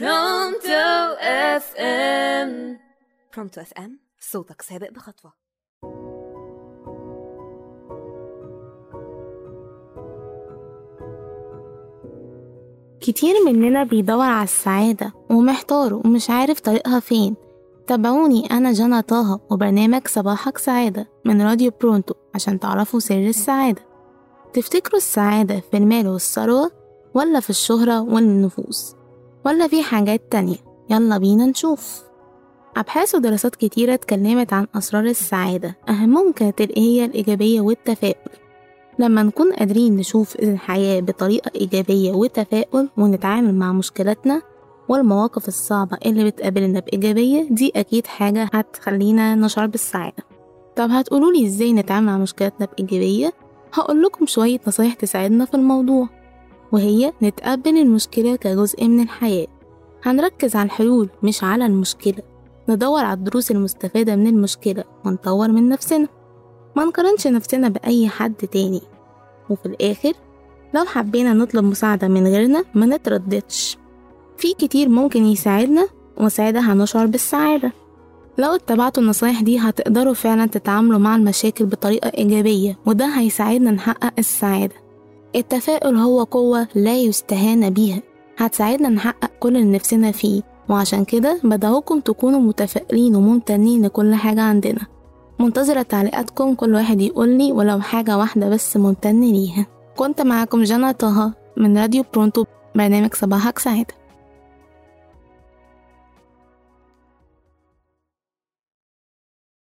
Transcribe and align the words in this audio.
برونتو 0.00 1.14
FM 1.20 2.78
برونتو 3.36 3.60
FM 3.60 4.00
صوتك 4.20 4.62
سابق 4.62 4.90
بخطوة. 4.90 5.32
كتير 13.00 13.34
مننا 13.46 13.84
بيدور 13.84 14.20
على 14.20 14.44
السعادة 14.44 15.12
ومحتار 15.30 15.94
ومش 15.94 16.30
عارف 16.30 16.60
طريقها 16.60 17.00
فين. 17.00 17.36
تابعوني 17.86 18.46
أنا 18.50 18.72
جنى 18.72 19.02
طه 19.02 19.40
وبرنامج 19.50 20.06
صباحك 20.08 20.58
سعادة 20.58 21.08
من 21.24 21.42
راديو 21.42 21.70
برونتو 21.80 22.14
عشان 22.34 22.60
تعرفوا 22.60 23.00
سر 23.00 23.28
السعادة. 23.28 23.82
تفتكروا 24.52 24.96
السعادة 24.96 25.60
في 25.60 25.76
المال 25.76 26.08
والثروة 26.08 26.70
ولا 27.14 27.40
في 27.40 27.50
الشهرة 27.50 28.00
والنفوس؟ 28.00 29.01
ولا 29.44 29.68
في 29.68 29.82
حاجات 29.82 30.22
تانية. 30.30 30.56
يلا 30.90 31.18
بينا 31.18 31.46
نشوف. 31.46 32.02
أبحاث 32.76 33.14
ودراسات 33.14 33.56
كتيرة 33.56 33.94
اتكلمت 33.94 34.52
عن 34.52 34.66
أسرار 34.74 35.04
السعادة. 35.04 35.76
أهمهم 35.88 36.32
كانت 36.32 36.62
هي؟ 36.78 37.04
الإيجابية 37.04 37.60
والتفاؤل. 37.60 38.30
لما 38.98 39.22
نكون 39.22 39.52
قادرين 39.52 39.96
نشوف 39.96 40.36
الحياة 40.36 41.00
بطريقة 41.00 41.50
إيجابية 41.54 42.12
وتفاؤل 42.12 42.88
ونتعامل 42.96 43.54
مع 43.54 43.72
مشكلاتنا 43.72 44.42
والمواقف 44.88 45.48
الصعبة 45.48 45.98
اللي 46.06 46.24
بتقابلنا 46.24 46.80
بإيجابية 46.80 47.46
دي 47.50 47.72
أكيد 47.76 48.06
حاجة 48.06 48.50
هتخلينا 48.52 49.34
نشعر 49.34 49.66
بالسعادة. 49.66 50.22
طب 50.76 50.90
هتقولولي 50.90 51.46
إزاي 51.46 51.72
نتعامل 51.72 52.06
مع 52.06 52.18
مشكلاتنا 52.18 52.66
بإيجابية؟ 52.66 53.32
هقول 53.74 54.02
لكم 54.02 54.26
شوية 54.26 54.60
نصايح 54.66 54.94
تساعدنا 54.94 55.44
في 55.44 55.54
الموضوع. 55.54 56.08
وهي 56.72 57.12
نتقبل 57.22 57.76
المشكلة 57.78 58.36
كجزء 58.36 58.84
من 58.88 59.00
الحياة. 59.00 59.46
هنركز 60.04 60.56
على 60.56 60.66
الحلول 60.66 61.08
مش 61.22 61.44
على 61.44 61.66
المشكلة. 61.66 62.22
ندور 62.68 63.04
على 63.04 63.12
الدروس 63.18 63.50
المستفادة 63.50 64.16
من 64.16 64.26
المشكلة 64.26 64.84
ونطور 65.04 65.48
من 65.48 65.68
نفسنا. 65.68 66.08
ما 66.76 66.84
نقارنش 66.84 67.26
نفسنا 67.26 67.68
بأي 67.68 68.08
حد 68.08 68.34
تاني. 68.34 68.80
وفي 69.50 69.66
الآخر 69.66 70.12
لو 70.74 70.84
حبينا 70.84 71.32
نطلب 71.32 71.64
مساعدة 71.64 72.08
من 72.08 72.26
غيرنا 72.26 72.64
ما 72.74 72.86
نترددش. 72.86 73.78
في 74.36 74.54
كتير 74.54 74.88
ممكن 74.88 75.24
يساعدنا 75.24 75.88
وساعتها 76.16 76.72
هنشعر 76.72 77.06
بالسعادة. 77.06 77.72
لو 78.38 78.54
اتبعتوا 78.54 79.02
النصايح 79.02 79.42
دي 79.42 79.58
هتقدروا 79.58 80.14
فعلا 80.14 80.46
تتعاملوا 80.46 80.98
مع 80.98 81.16
المشاكل 81.16 81.66
بطريقة 81.66 82.08
إيجابية 82.18 82.78
وده 82.86 83.06
هيساعدنا 83.06 83.70
نحقق 83.70 84.12
السعادة. 84.18 84.74
التفاؤل 85.36 85.96
هو 85.96 86.22
قوة 86.22 86.68
لا 86.74 86.96
يستهان 86.96 87.70
بيها. 87.70 88.02
هتساعدنا 88.38 88.88
نحقق 88.88 89.30
كل 89.40 89.56
اللي 89.56 89.76
نفسنا 89.76 90.12
فيه. 90.12 90.42
وعشان 90.68 91.04
كده 91.04 91.40
بدعوكم 91.44 92.00
تكونوا 92.00 92.40
متفائلين 92.40 93.16
وممتنين 93.16 93.84
لكل 93.84 94.14
حاجة 94.14 94.40
عندنا. 94.40 94.80
منتظرة 95.38 95.82
تعليقاتكم. 95.82 96.54
كل 96.54 96.74
واحد 96.74 97.00
يقولي 97.00 97.52
ولو 97.52 97.80
حاجة 97.80 98.18
واحدة 98.18 98.48
بس 98.48 98.76
ممتن 98.76 99.20
ليها. 99.20 99.66
كنت 99.96 100.20
معاكم 100.20 100.62
جنى 100.62 100.92
طه 100.92 101.32
من 101.56 101.78
راديو 101.78 102.04
برونتو. 102.14 102.44
برنامج 102.74 103.14
صباحك 103.14 103.58
سعادة 103.58 103.94